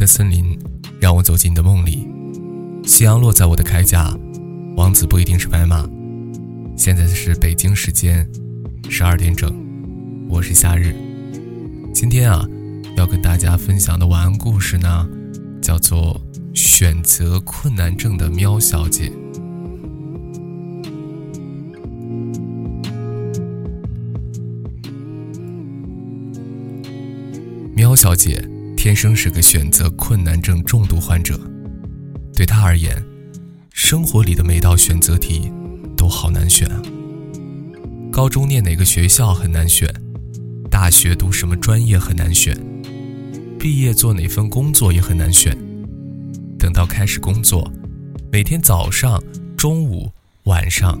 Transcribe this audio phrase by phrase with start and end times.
[0.00, 0.58] 的森林，
[0.98, 2.08] 让我走进你的梦里。
[2.84, 4.16] 夕阳落在我的铠甲，
[4.74, 5.86] 王子不一定是白马。
[6.74, 8.26] 现在是北京时间
[8.88, 9.54] 十二点整，
[10.26, 10.96] 我是夏日。
[11.92, 12.48] 今天啊，
[12.96, 15.06] 要跟大家分享的晚安故事呢，
[15.60, 16.18] 叫做
[16.58, 19.10] 《选择困难症的喵小姐》。
[27.74, 28.42] 喵小姐
[28.82, 31.38] 天生是个选择困难症重度患者，
[32.34, 32.96] 对他而言，
[33.74, 35.52] 生活里的每道选择题
[35.94, 36.66] 都好难选。
[38.10, 39.86] 高中念哪个学校很难选，
[40.70, 42.56] 大学读什么专业很难选，
[43.58, 45.54] 毕业做哪份工作也很难选。
[46.58, 47.70] 等到开始工作，
[48.32, 49.22] 每天早上、
[49.58, 50.10] 中午、
[50.44, 50.98] 晚上，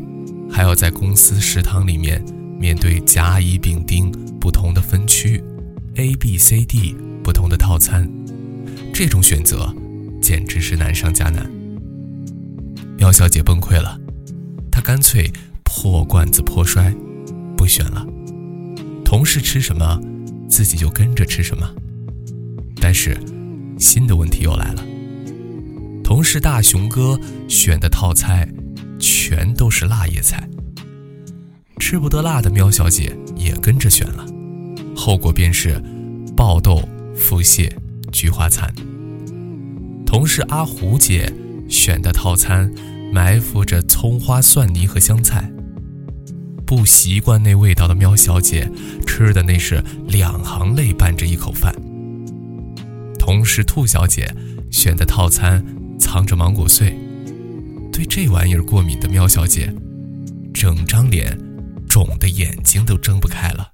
[0.50, 2.22] 还要在公司食堂里面
[2.58, 5.42] 面对甲乙丙丁不同的分区。
[5.96, 8.08] A、B、C、D 不同的套餐，
[8.94, 9.74] 这种选择
[10.22, 11.50] 简直是难上加难。
[12.96, 13.98] 苗小姐崩溃了，
[14.70, 15.30] 她干脆
[15.64, 16.94] 破罐子破摔，
[17.56, 18.06] 不选了。
[19.04, 20.00] 同事吃什么，
[20.48, 21.68] 自己就跟着吃什么。
[22.80, 23.18] 但是，
[23.78, 24.84] 新的问题又来了。
[26.04, 28.48] 同事大熊哥选的套餐，
[28.98, 30.48] 全都是辣叶菜。
[31.78, 34.24] 吃不得辣的喵小姐也跟着选了。
[35.00, 35.82] 后果便是
[36.36, 37.72] 爆痘、腹泻、
[38.12, 38.70] 菊花残。
[40.04, 41.32] 同事阿胡姐
[41.70, 42.70] 选的套餐
[43.10, 45.50] 埋伏着葱花、蒜泥和香菜，
[46.66, 48.70] 不习惯那味道的喵小姐
[49.06, 51.74] 吃的那是两行泪伴着一口饭。
[53.18, 54.30] 同事兔小姐
[54.70, 55.64] 选的套餐
[55.98, 56.94] 藏着芒果碎，
[57.90, 59.74] 对这玩意儿过敏的喵小姐，
[60.52, 61.40] 整张脸
[61.88, 63.66] 肿的眼睛都睁不开了。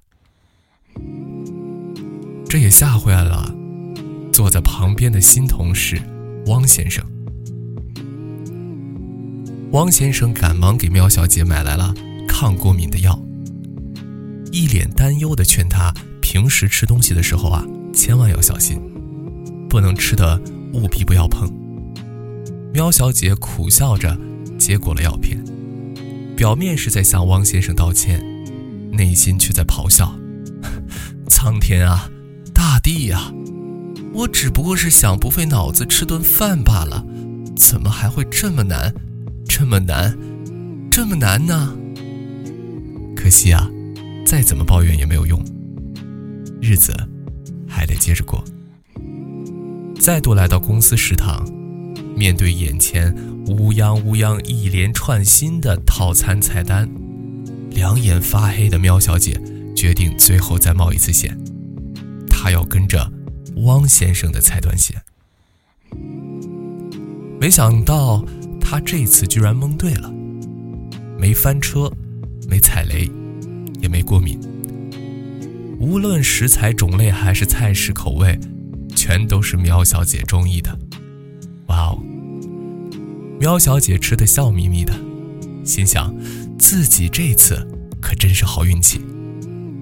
[2.49, 3.53] 这也吓坏了
[4.31, 5.99] 坐在旁边的新同事
[6.45, 7.03] 汪先生。
[9.71, 11.93] 汪先生赶忙给喵小姐买来了
[12.27, 13.19] 抗过敏的药，
[14.51, 18.79] 一脸担忧地劝她平时吃东西的时候啊，千万要小心，
[19.69, 20.41] 不能吃的
[20.73, 21.51] 务必不要碰。
[22.73, 24.17] 喵小姐苦笑着
[24.57, 25.43] 接过了药片，
[26.37, 28.23] 表面是在向汪先生道歉，
[28.93, 30.17] 内心却在咆哮
[31.27, 32.09] ：“苍天啊！”
[32.87, 33.33] 大地呀，
[34.13, 37.05] 我只不过是想不费脑子吃顿饭罢了，
[37.53, 38.93] 怎么还会这么难，
[39.45, 40.17] 这么难，
[40.89, 41.75] 这么难呢？
[43.13, 43.69] 可惜啊，
[44.25, 45.43] 再怎么抱怨也没有用，
[46.61, 46.95] 日子
[47.67, 48.41] 还得接着过。
[49.99, 51.45] 再度来到公司食堂，
[52.15, 53.13] 面对眼前
[53.47, 56.89] 乌泱乌泱一连串新的套餐菜单，
[57.69, 59.37] 两眼发黑的喵小姐
[59.75, 61.37] 决定最后再冒一次险。
[62.39, 63.11] 他要跟着
[63.65, 65.01] 汪先生的菜单线，
[67.41, 68.23] 没想到
[68.61, 70.13] 他这次居然蒙对了，
[71.17, 71.91] 没翻车，
[72.47, 73.09] 没踩雷，
[73.81, 74.39] 也没过敏。
[75.79, 78.39] 无论食材种类还是菜式口味，
[78.95, 80.77] 全都是苗小姐中意的。
[81.67, 81.99] 哇哦！
[83.39, 84.93] 苗小姐吃的笑眯眯的，
[85.63, 86.15] 心想
[86.59, 87.67] 自己这次
[87.99, 89.01] 可真是好运气。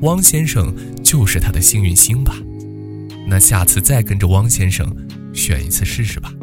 [0.02, 0.74] 汪先生
[1.04, 2.36] 就是她的幸运星吧？
[3.28, 4.86] 那下次再跟着汪先生
[5.34, 6.34] 选一次试试吧。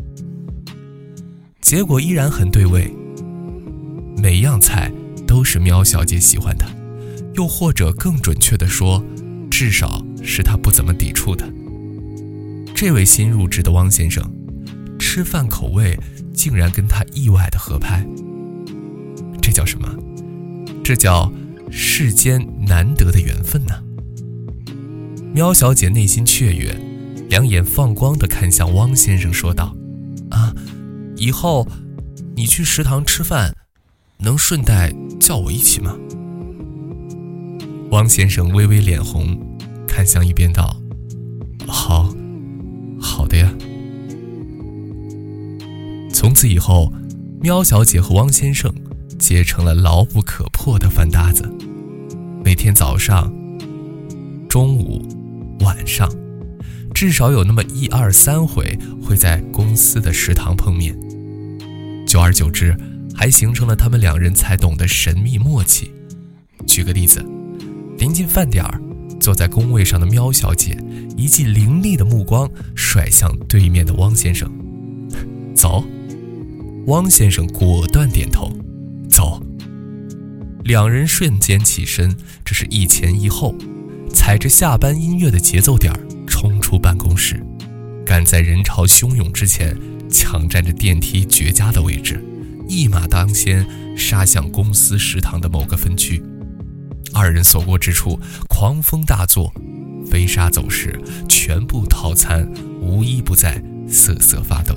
[1.60, 2.92] 结果依然很对味，
[4.16, 4.92] 每样菜
[5.26, 6.66] 都是喵小姐喜欢的，
[7.34, 9.04] 又或者更准确的说，
[9.50, 11.48] 至少是她不怎么抵触的。
[12.74, 14.22] 这位新入职的汪先生，
[14.98, 15.98] 吃饭口味
[16.34, 18.06] 竟然跟他意外的合拍。
[19.40, 19.88] 这叫什么？
[20.82, 21.32] 这叫。
[21.74, 23.72] 世间难得的缘分呢。
[25.34, 26.78] 喵小姐内心雀跃，
[27.30, 29.74] 两眼放光的看向汪先生，说道
[30.30, 30.54] ：“啊，
[31.16, 31.66] 以后
[32.36, 33.54] 你去食堂吃饭，
[34.18, 35.96] 能顺带叫我一起吗？”
[37.92, 39.38] 汪先生微微脸红，
[39.88, 40.76] 看向一边道
[41.66, 42.14] ：“好，
[43.00, 43.50] 好的呀。”
[46.12, 46.92] 从此以后，
[47.40, 48.72] 喵小姐和汪先生。
[49.18, 51.48] 结成了牢不可破的饭搭子，
[52.44, 53.32] 每天早上、
[54.48, 55.00] 中午、
[55.72, 56.06] 晚上，
[56.94, 60.94] 至少有那么一二三回会在公司的食堂碰面。
[62.06, 62.76] 久而久之，
[63.14, 65.90] 还形成了他们两人才懂的神秘默契。
[66.66, 67.24] 举个例子，
[67.96, 68.78] 临近饭点儿，
[69.18, 70.76] 坐在工位上的喵小姐
[71.16, 74.50] 一记凌厉的目光甩向对面的汪先生
[75.56, 75.82] ：“走。”
[76.88, 78.52] 汪先生果断点头。
[79.08, 79.42] 走，
[80.64, 82.14] 两人瞬间起身，
[82.44, 83.54] 这是一前一后，
[84.12, 85.92] 踩着下班音乐的节奏点
[86.26, 87.44] 冲出办公室，
[88.04, 89.76] 赶在人潮汹涌之前，
[90.10, 92.22] 抢占着电梯绝佳的位置，
[92.68, 93.66] 一马当先
[93.96, 96.22] 杀向公司食堂的某个分区。
[97.12, 98.18] 二人所过之处，
[98.48, 99.52] 狂风大作，
[100.10, 100.98] 飞沙走石，
[101.28, 102.48] 全部套餐
[102.80, 104.74] 无一不在瑟瑟发抖。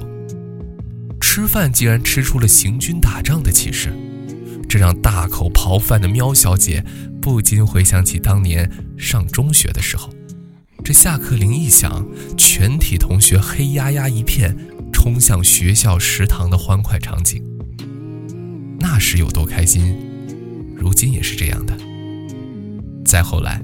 [1.21, 3.93] 吃饭竟然吃出了行军打仗的气势，
[4.67, 6.83] 这让大口刨饭的喵小姐
[7.25, 8.69] 不禁回想起当年
[8.99, 10.13] 上中学的时候。
[10.83, 12.05] 这下课铃一响，
[12.37, 14.55] 全体同学黑压压一片，
[14.93, 17.43] 冲向学校食堂的欢快场景。
[18.79, 19.97] 那时有多开心，
[20.75, 21.75] 如今也是这样的。
[23.03, 23.59] 再后来，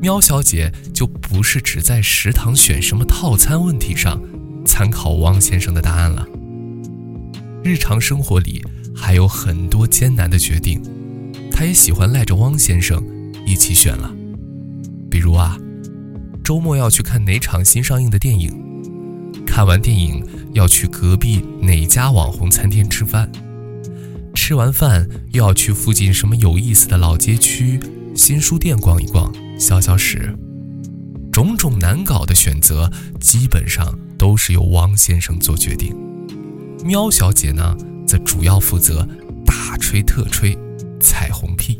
[0.00, 4.18] 喵小姐就不是只在食堂选什么套餐问题上
[4.64, 6.26] 参考汪先生的答案了。
[7.62, 8.64] 日常生活里
[8.96, 10.82] 还有很多艰难的决定，
[11.50, 13.02] 他也喜欢赖着汪先生
[13.46, 14.10] 一起选了。
[15.10, 15.56] 比如啊。
[16.42, 18.50] 周末要去看哪场新上映的电影？
[19.46, 23.30] 看完电影要去隔壁哪家网红餐厅吃饭？
[24.34, 27.78] 吃完饭又要去附近什么有意思的老街区、
[28.16, 30.36] 新书店逛一逛、消消食？
[31.30, 35.94] 种种难搞的选择，基本上都是由汪先生做决定。
[36.84, 37.76] 喵小姐呢，
[38.08, 39.06] 则主要负责
[39.46, 40.58] 大吹特吹、
[41.00, 41.76] 彩虹屁。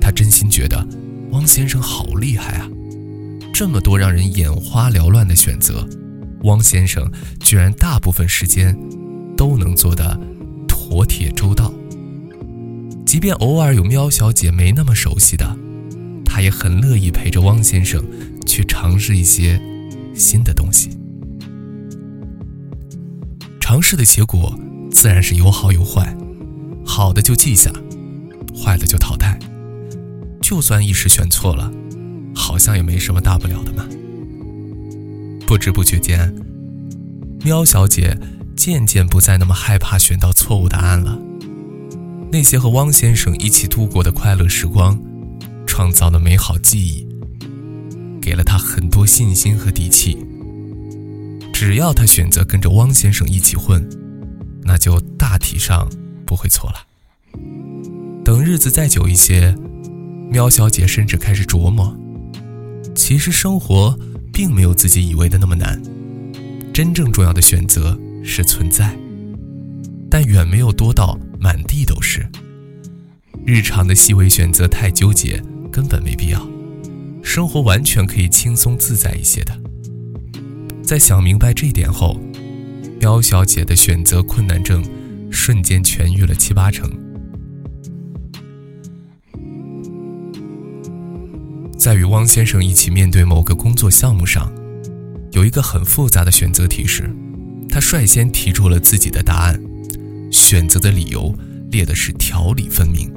[0.00, 0.86] 他真心觉得
[1.30, 2.68] 汪先生好厉害啊！
[3.54, 5.86] 这么多让人眼花缭乱的选择，
[6.42, 7.10] 汪先生
[7.40, 8.76] 居然大部分时间
[9.36, 10.18] 都能做得
[10.66, 11.72] 妥帖周到。
[13.06, 15.56] 即便偶尔有喵小姐没那么熟悉的，
[16.24, 18.02] 他也很乐意陪着汪先生
[18.46, 19.60] 去尝试一些
[20.14, 20.90] 新的东西。
[23.60, 24.58] 尝试的结果
[24.90, 26.16] 自然是有好有坏，
[26.84, 27.70] 好的就记下，
[28.56, 29.38] 坏的就淘汰。
[30.40, 31.70] 就算一时选错了。
[32.34, 33.86] 好像也没什么大不了的嘛。
[35.46, 36.34] 不知不觉间，
[37.44, 38.16] 喵小姐
[38.56, 41.18] 渐渐不再那么害怕选到错误答案了。
[42.32, 44.98] 那些和汪先生一起度过的快乐时光，
[45.66, 47.06] 创造的美好记忆，
[48.20, 50.16] 给了她很多信心和底气。
[51.52, 53.86] 只要她选择跟着汪先生一起混，
[54.62, 55.86] 那就大体上
[56.24, 56.76] 不会错了。
[58.32, 59.54] 等日子再久一些，
[60.30, 61.94] 喵小姐甚至开始琢磨。
[62.94, 63.94] 其实生活
[64.32, 65.78] 并没有自己以为的那么难，
[66.72, 67.94] 真正重要的选择
[68.24, 68.96] 是存在，
[70.08, 72.26] 但远没有多到满地都是。
[73.44, 75.38] 日常的细微选择太纠结，
[75.70, 76.40] 根本没必要。
[77.22, 79.54] 生活完全可以轻松自在一些的。
[80.82, 82.18] 在想明白这点后，
[82.98, 84.82] 喵小姐的选择困难症
[85.30, 86.90] 瞬间痊愈了七八成。
[91.82, 94.52] 在与汪先生一起面对某个工作项目上，
[95.32, 97.12] 有一个很复杂的选择题时，
[97.68, 99.60] 他率先提出了自己的答案，
[100.30, 101.36] 选择的理由
[101.72, 103.12] 列的是条理分明，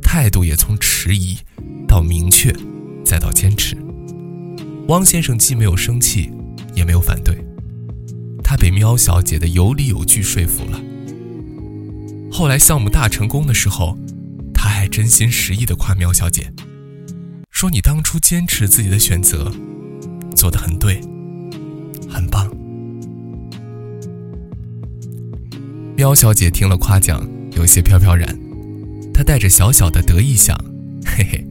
[0.00, 1.36] 态度也从迟疑
[1.88, 2.54] 到明确，
[3.04, 3.76] 再到坚持。
[4.86, 6.30] 汪先生既没有生气，
[6.76, 7.36] 也没有反对，
[8.40, 10.80] 他被喵小姐的有理有据说服了。
[12.30, 13.98] 后来项目大成功的时候，
[14.54, 16.52] 他还真心实意地夸喵小姐。
[17.56, 19.50] 说你当初坚持自己的选择，
[20.34, 21.00] 做得很对，
[22.06, 22.46] 很棒。
[25.96, 28.38] 喵小姐听了夸奖，有些飘飘然，
[29.14, 30.54] 她带着小小的得意想：
[31.06, 31.46] 嘿嘿，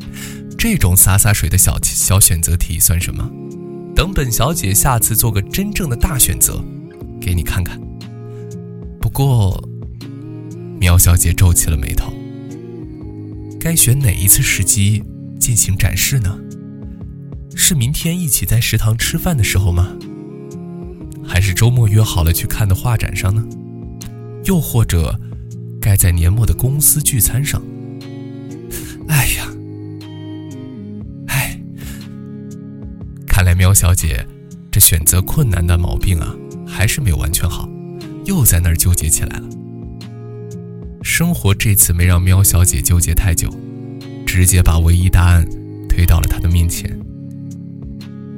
[0.56, 3.28] 这种洒洒水的小小选择题算什么？
[3.96, 6.64] 等本小姐下次做个真正的大选择，
[7.20, 7.82] 给你看看。
[9.02, 9.60] 不过，
[10.80, 12.14] 喵小姐皱起了眉头，
[13.60, 15.04] 该选哪一次时机？
[15.40, 16.38] 进行展示呢？
[17.56, 19.96] 是明天一起在食堂吃饭的时候吗？
[21.28, 23.44] 还是周末约好了去看的画展上呢？
[24.44, 25.20] 又或者，
[25.82, 27.62] 该在年末的公司聚餐上？
[29.08, 29.48] 哎呀，
[31.28, 31.60] 哎，
[33.26, 34.28] 看来喵小姐
[34.70, 36.36] 这选择困难的毛病啊，
[36.68, 37.70] 还是没有完全好，
[38.26, 39.50] 又在那儿纠结起来了。
[41.02, 43.50] 生活这次没让喵小姐纠结太久。
[44.36, 45.48] 直接把唯一答案
[45.88, 47.00] 推到了他的面前。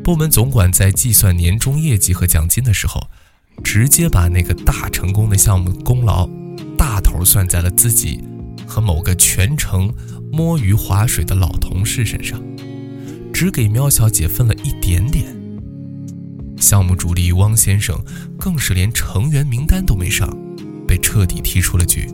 [0.03, 3.09] 部门总管在计算年终业绩和奖金的时候，
[3.63, 6.29] 直接把那个大成功的项目功劳
[6.77, 8.23] 大头算在了自己
[8.67, 9.91] 和某个全程
[10.31, 12.39] 摸鱼划水的老同事身上，
[13.33, 15.25] 只给喵小姐分了一点点。
[16.57, 17.99] 项目主力汪先生
[18.37, 20.29] 更是连成员名单都没上，
[20.87, 22.07] 被彻底踢出了局。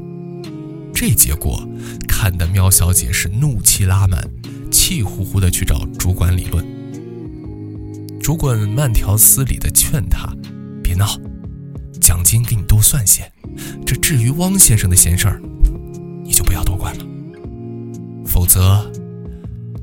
[1.05, 1.67] 这结果
[2.07, 4.25] 看得喵小姐是怒气拉满，
[4.71, 6.65] 气呼呼的去找主管理论。
[8.21, 10.33] 主管慢条斯理地劝她
[10.81, 11.19] ：“别闹，
[11.99, 13.29] 奖金给你多算些。
[13.85, 15.41] 这至于汪先生的闲事儿，
[16.23, 17.05] 你就不要多管了。
[18.25, 18.89] 否则，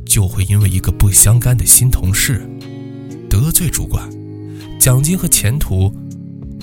[0.07, 2.49] 就会因为一个不相干的新同事
[3.29, 4.09] 得罪主管，
[4.81, 5.95] 奖金和前途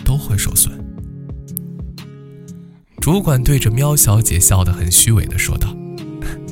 [0.04, 0.76] 都会受损。”
[3.00, 5.74] 主管对着喵小姐笑得很虚伪的说道：“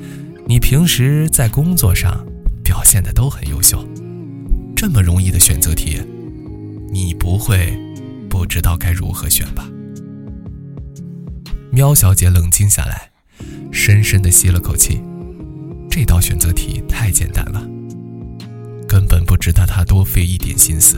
[0.47, 2.25] 你平时在工作上
[2.63, 3.85] 表现的都很优秀，
[4.75, 6.01] 这么容易的选择题，
[6.91, 7.77] 你不会
[8.29, 9.67] 不知道该如何选吧？”
[11.71, 13.11] 喵小姐冷静下来，
[13.71, 15.01] 深深的吸了口气。
[15.89, 17.61] 这道选择题太简单了，
[18.87, 20.97] 根本不值得她多费一点心思。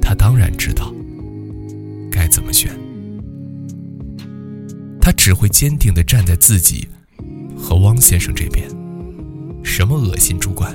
[0.00, 0.92] 她当然知道
[2.10, 2.70] 该怎么选。
[5.04, 6.88] 他只会坚定地站在自己
[7.58, 8.66] 和汪先生这边。
[9.62, 10.74] 什么恶心主管，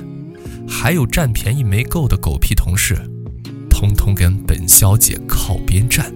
[0.68, 2.94] 还有占便宜没够的狗屁同事，
[3.68, 6.14] 通通跟本小姐靠边站。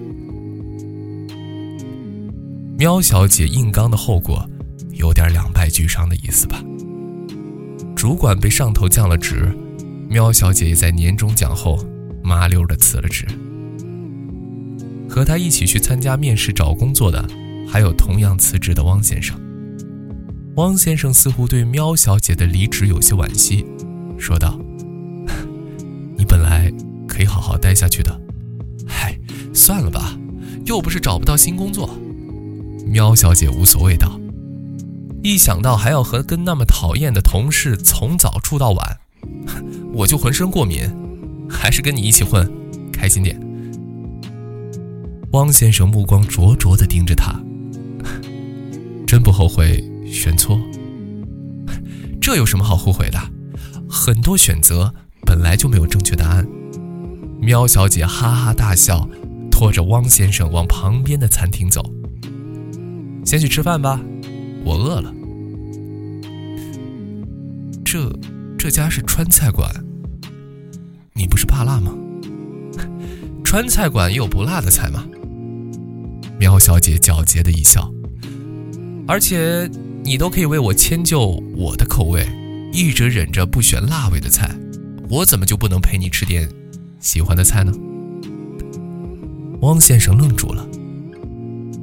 [2.79, 4.49] 喵小姐硬刚的后果，
[4.93, 6.63] 有点两败俱伤的意思吧。
[7.97, 9.53] 主管被上头降了职，
[10.09, 11.85] 喵小姐也在年终奖后
[12.23, 13.27] 麻溜的辞了职。
[15.09, 17.29] 和她一起去参加面试找工作的。
[17.67, 19.39] 还有同样辞职的汪先生。
[20.57, 23.67] 汪先生似乎对喵小姐的离职有些惋惜，
[24.17, 24.59] 说道
[26.17, 26.73] ：“你本来
[27.09, 28.21] 可以好好待下去的，
[28.87, 29.19] 嗨，
[29.53, 30.17] 算了吧，
[30.65, 31.91] 又不是找不到新工作。”
[32.87, 34.21] 喵小姐无所谓道
[35.25, 38.99] ：“一想到还要和跟那么讨厌的同事从早处到晚，
[39.93, 40.89] 我就浑身过敏，
[41.51, 42.49] 还是跟你一起混，
[42.93, 43.41] 开心点。”
[45.33, 47.35] 汪先生目光灼灼地盯着他。
[49.15, 50.59] 真不后悔选错，
[52.21, 53.19] 这有什么好后悔的？
[53.89, 54.93] 很多选择
[55.25, 56.45] 本来就没有正确答案。
[57.41, 59.09] 喵小姐哈哈大笑，
[59.53, 61.81] 拖着汪先生往旁边的餐厅走。
[63.25, 64.01] 先去吃饭吧，
[64.65, 65.15] 我饿了。
[67.85, 68.13] 这
[68.59, 69.71] 这家是川菜馆，
[71.13, 71.95] 你不是怕辣吗？
[73.47, 75.05] 川菜馆也有不辣的菜吗？
[76.37, 77.89] 喵小姐狡黠的一笑。
[79.07, 79.71] 而且
[80.03, 82.27] 你都可以为我迁就我的口味，
[82.73, 84.51] 一直忍着不选辣味的菜，
[85.11, 86.49] 我怎么就不能陪你吃点
[87.01, 87.73] 喜欢的菜呢？
[89.61, 90.67] 汪先生愣住了，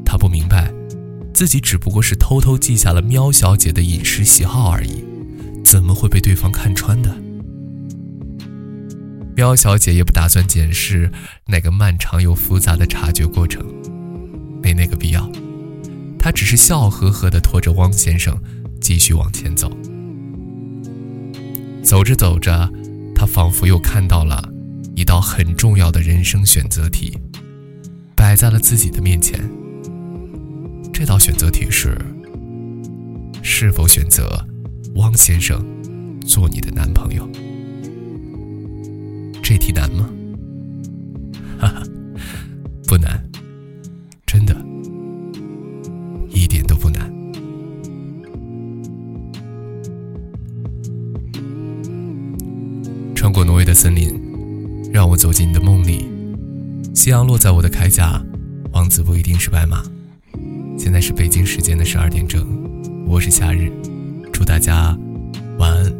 [0.03, 0.73] 他不明白，
[1.33, 5.03] 自己只不过是偷偷记下了喵小姐的饮食喜好而已，
[5.63, 7.15] 怎么会被对方看穿的？
[9.35, 11.11] 喵小姐也不打算解释
[11.47, 13.63] 那个漫长又复杂的察觉过程，
[14.61, 15.31] 没那个必要。
[16.23, 18.37] 他只是笑呵呵地拖着汪先生
[18.79, 19.75] 继续往前走。
[21.83, 22.71] 走着走着，
[23.15, 24.39] 他仿佛又看到了
[24.95, 27.17] 一道很重要的人生选择题，
[28.15, 29.39] 摆在了自己的面前。
[30.93, 31.97] 这道选择题是：
[33.41, 34.45] 是否选择
[34.93, 35.59] 汪先生
[36.21, 37.27] 做你的男朋友？
[39.41, 40.07] 这题难吗？
[53.71, 54.19] 的森林，
[54.91, 56.05] 让我走进你的梦里。
[56.93, 58.21] 夕阳落在我的铠甲，
[58.73, 59.81] 王子不一定是白马。
[60.77, 62.45] 现在是北京时间的十二点整，
[63.07, 63.71] 我是夏日，
[64.33, 64.97] 祝大家
[65.57, 65.93] 晚安，